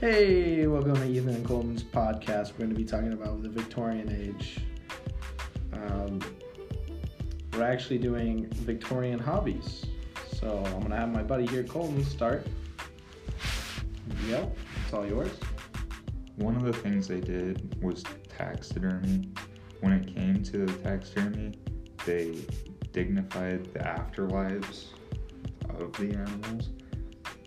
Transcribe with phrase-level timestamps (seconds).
[0.00, 2.52] Hey, welcome to Ethan and Colton's podcast.
[2.52, 4.60] We're going to be talking about the Victorian age.
[5.72, 6.20] Um,
[7.52, 9.86] we're actually doing Victorian hobbies.
[10.36, 12.46] So I'm going to have my buddy here, Colton, start.
[14.28, 15.32] Yep, it's all yours.
[16.36, 19.28] One of the things they did was taxidermy.
[19.80, 21.58] When it came to the taxidermy,
[22.06, 22.36] they
[22.92, 24.90] dignified the afterlives
[25.70, 26.68] of the animals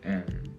[0.04, 0.51] and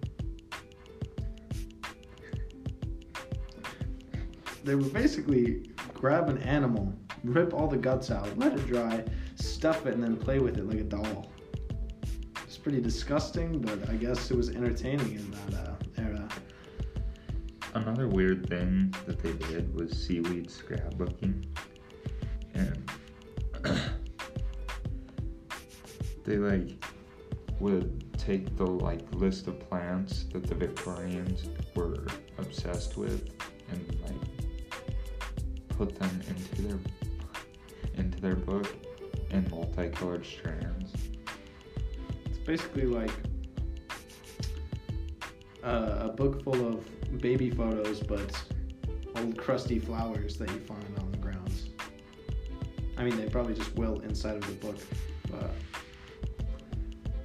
[4.63, 9.03] They would basically grab an animal, rip all the guts out, let it dry,
[9.35, 11.31] stuff it, and then play with it like a doll.
[12.43, 16.27] It's pretty disgusting, but I guess it was entertaining in that uh, era.
[17.73, 21.45] another weird thing that they did was seaweed scrapbooking
[22.53, 22.89] and
[26.23, 26.85] they like
[27.59, 32.05] would take the like list of plants that the Victorians were
[32.37, 33.29] obsessed with
[33.71, 34.02] and
[35.77, 36.79] put them into their
[37.95, 38.67] into their book
[39.31, 40.93] in multicolored strands.
[42.25, 43.11] It's basically like
[45.63, 48.43] uh, a book full of baby photos, but
[49.17, 51.69] old crusty flowers that you find on the grounds.
[52.97, 54.77] I mean, they probably just will inside of the book,
[55.31, 55.51] but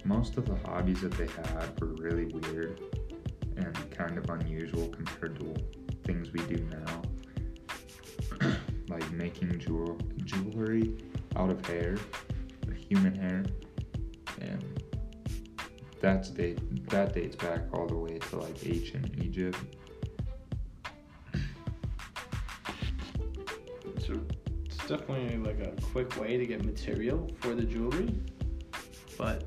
[0.08, 2.80] Most of the hobbies that they had were really weird
[3.56, 5.54] and kind of unusual compared to
[6.04, 6.87] things we do now.
[9.40, 10.94] Making jewel- jewelry
[11.36, 11.96] out of hair,
[12.88, 13.44] human hair,
[14.40, 14.82] and
[16.00, 16.58] that's date
[16.88, 19.58] that dates back all the way to like ancient Egypt.
[24.08, 24.20] a,
[24.64, 28.14] it's definitely like a quick way to get material for the jewelry.
[29.18, 29.44] But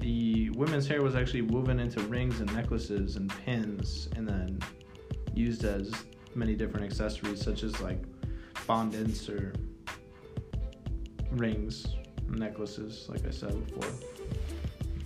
[0.00, 4.58] the women's hair was actually woven into rings and necklaces and pins, and then
[5.34, 5.92] used as
[6.34, 8.02] many different accessories, such as like
[8.68, 9.52] fondants or
[11.32, 11.86] rings,
[12.28, 13.90] necklaces, like I said before.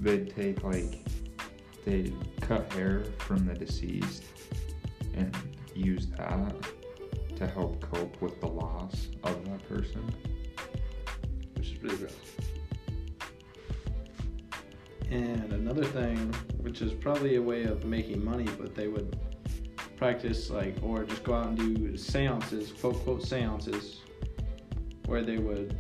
[0.01, 1.07] They'd take like
[1.85, 4.25] they'd cut hair from the deceased
[5.15, 5.37] and
[5.75, 6.55] use that
[7.37, 10.13] to help cope with the loss of that person.
[11.57, 12.17] which is pretty gross.
[15.11, 16.17] And another thing,
[16.59, 19.19] which is probably a way of making money, but they would
[20.03, 24.01] practice like, or just go out and do seances, quote quote seances,
[25.07, 25.79] where they would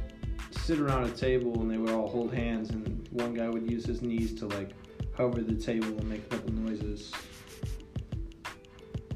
[0.53, 3.84] sit around a table and they would all hold hands, and one guy would use
[3.84, 4.71] his knees to like
[5.16, 7.11] hover the table and make a couple noises.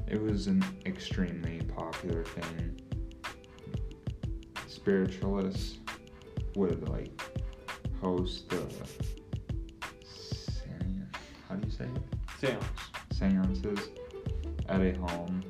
[0.09, 2.81] It was an extremely popular thing.
[4.67, 5.77] Spiritualists
[6.55, 7.21] would like
[8.01, 8.57] host the
[11.47, 12.01] how do you say it?
[12.41, 12.65] Seance.
[13.13, 13.89] seances
[14.69, 15.43] at a home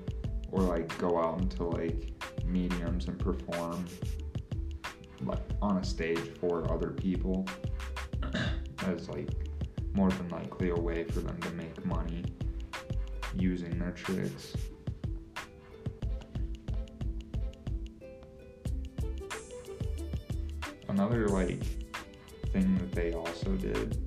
[0.51, 2.13] or like go out into like
[2.45, 3.85] mediums and perform
[5.21, 7.45] like on a stage for other people
[8.87, 9.29] as like
[9.93, 12.23] more than likely a way for them to make money
[13.35, 14.55] using their tricks.
[20.87, 21.63] Another like
[22.53, 23.97] thing that they also did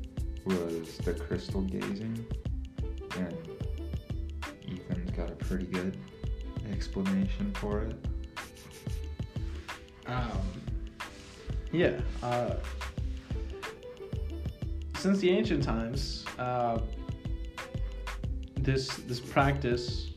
[0.45, 2.25] was the crystal gazing
[3.17, 3.37] and
[5.51, 5.97] pretty good
[6.71, 7.97] explanation for it.
[10.07, 10.63] Um,
[11.73, 11.99] yeah.
[12.23, 12.55] Uh,
[14.95, 16.79] since the ancient times, uh,
[18.59, 20.11] this this practice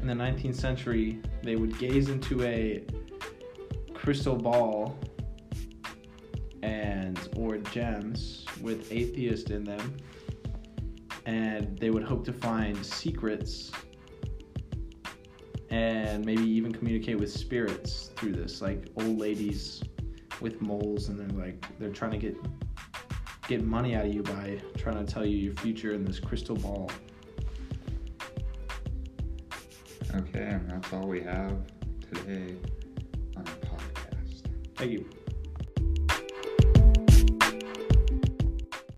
[0.00, 2.82] in the 19th century, they would gaze into a
[3.92, 4.98] crystal ball
[6.62, 9.98] and or gems with atheist in them,
[11.26, 13.70] and they would hope to find secrets
[15.76, 19.82] and maybe even communicate with spirits through this like old ladies
[20.40, 22.34] with moles and they're like they're trying to get
[23.46, 26.56] get money out of you by trying to tell you your future in this crystal
[26.56, 26.90] ball
[30.14, 31.58] Okay, and that's all we have
[32.00, 32.54] today
[33.36, 34.46] on the podcast.
[34.76, 35.04] thank you